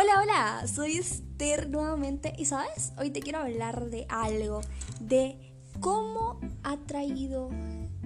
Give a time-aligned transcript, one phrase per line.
[0.00, 4.60] Hola, hola, soy Esther nuevamente y sabes, hoy te quiero hablar de algo,
[5.00, 7.50] de cómo ha traído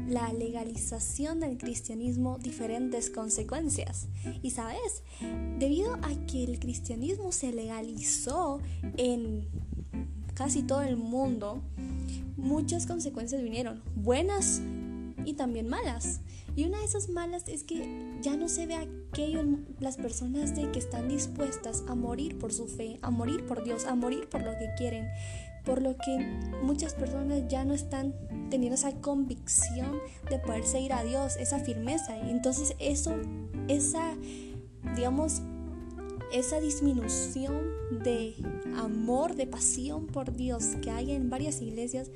[0.08, 4.08] la legalización del cristianismo diferentes consecuencias.
[4.40, 5.02] Y sabes,
[5.58, 8.62] debido a que el cristianismo se legalizó
[8.96, 9.50] en
[10.32, 11.60] casi todo el mundo,
[12.38, 14.62] muchas consecuencias vinieron, buenas
[15.24, 16.20] y también malas.
[16.54, 19.42] Y una de esas malas es que ya no se ve aquello
[19.80, 23.86] las personas de que están dispuestas a morir por su fe, a morir por Dios,
[23.86, 25.08] a morir por lo que quieren.
[25.64, 26.18] Por lo que
[26.62, 28.14] muchas personas ya no están
[28.50, 32.18] teniendo esa convicción de poder seguir a Dios, esa firmeza.
[32.28, 33.14] Entonces eso,
[33.68, 34.16] esa,
[34.96, 35.40] digamos,
[36.32, 37.62] esa disminución
[38.02, 38.34] de
[38.76, 42.10] amor, de pasión por Dios que hay en varias iglesias,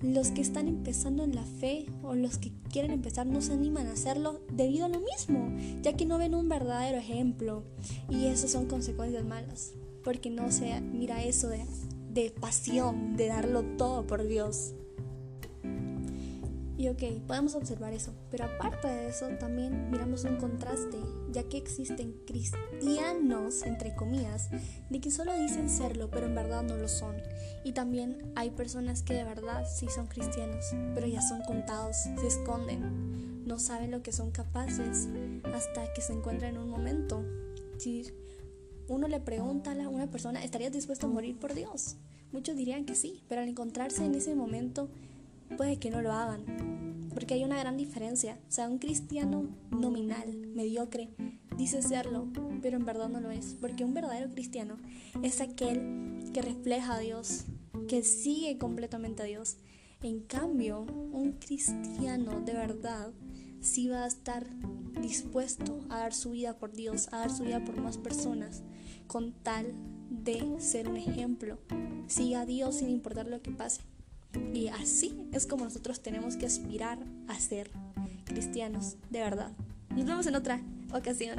[0.00, 3.86] los que están empezando en la fe o los que quieren empezar no se animan
[3.86, 5.52] a hacerlo debido a lo mismo,
[5.82, 7.62] ya que no ven un verdadero ejemplo
[8.08, 11.64] y eso son consecuencias malas, porque no se mira eso de,
[12.10, 14.74] de pasión, de darlo todo por Dios.
[16.84, 20.98] Y ok, podemos observar eso, pero aparte de eso también miramos un contraste,
[21.32, 24.50] ya que existen cristianos, entre comillas,
[24.90, 27.16] de que solo dicen serlo, pero en verdad no lo son.
[27.64, 30.62] Y también hay personas que de verdad sí son cristianos,
[30.94, 35.08] pero ya son contados, se esconden, no saben lo que son capaces
[35.54, 37.24] hasta que se encuentran en un momento.
[37.78, 38.12] Si
[38.88, 41.96] uno le pregunta a una persona, ¿estarías dispuesto a morir por Dios?
[42.30, 44.90] Muchos dirían que sí, pero al encontrarse en ese momento,
[45.56, 46.73] puede que no lo hagan,
[47.14, 48.38] porque hay una gran diferencia.
[48.48, 51.10] O sea, un cristiano nominal, mediocre,
[51.56, 52.28] dice serlo,
[52.60, 54.76] pero en verdad no lo es, porque un verdadero cristiano
[55.22, 57.44] es aquel que refleja a Dios,
[57.88, 59.56] que sigue completamente a Dios.
[60.02, 63.12] En cambio, un cristiano de verdad
[63.60, 64.46] sí va a estar
[65.00, 68.62] dispuesto a dar su vida por Dios, a dar su vida por más personas,
[69.06, 69.72] con tal
[70.10, 71.58] de ser un ejemplo.
[72.06, 73.80] Siga a Dios sin importar lo que pase.
[74.52, 77.70] Y así es como nosotros tenemos que aspirar a ser
[78.24, 79.52] cristianos, de verdad.
[79.90, 80.60] Nos vemos en otra
[80.92, 81.38] ocasión.